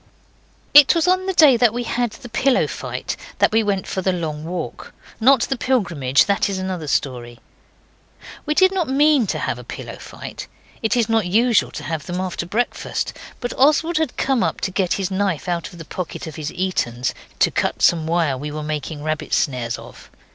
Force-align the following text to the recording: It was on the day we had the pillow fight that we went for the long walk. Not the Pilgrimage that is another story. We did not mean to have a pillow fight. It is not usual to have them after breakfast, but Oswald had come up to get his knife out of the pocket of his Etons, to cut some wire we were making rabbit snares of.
It 0.73 0.95
was 0.95 1.07
on 1.07 1.27
the 1.27 1.33
day 1.33 1.57
we 1.69 1.83
had 1.83 2.09
the 2.13 2.27
pillow 2.27 2.65
fight 2.65 3.15
that 3.37 3.51
we 3.51 3.61
went 3.61 3.85
for 3.85 4.01
the 4.01 4.11
long 4.11 4.43
walk. 4.45 4.95
Not 5.19 5.41
the 5.41 5.55
Pilgrimage 5.55 6.25
that 6.25 6.49
is 6.49 6.57
another 6.57 6.87
story. 6.87 7.39
We 8.47 8.55
did 8.55 8.71
not 8.71 8.89
mean 8.89 9.27
to 9.27 9.37
have 9.37 9.59
a 9.59 9.63
pillow 9.63 9.97
fight. 9.97 10.47
It 10.81 10.97
is 10.97 11.07
not 11.07 11.27
usual 11.27 11.69
to 11.73 11.83
have 11.83 12.07
them 12.07 12.19
after 12.19 12.47
breakfast, 12.47 13.13
but 13.39 13.53
Oswald 13.55 13.97
had 13.99 14.17
come 14.17 14.41
up 14.41 14.59
to 14.61 14.71
get 14.71 14.93
his 14.93 15.11
knife 15.11 15.47
out 15.47 15.71
of 15.71 15.77
the 15.77 15.85
pocket 15.85 16.25
of 16.25 16.35
his 16.35 16.49
Etons, 16.51 17.13
to 17.37 17.51
cut 17.51 17.83
some 17.83 18.07
wire 18.07 18.39
we 18.39 18.49
were 18.49 18.63
making 18.63 19.03
rabbit 19.03 19.35
snares 19.35 19.77
of. 19.77 20.09